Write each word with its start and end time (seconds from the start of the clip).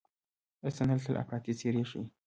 رسنۍ 0.65 0.97
تل 1.05 1.15
افراطي 1.23 1.53
څېرې 1.59 1.83
ښيي. 1.89 2.03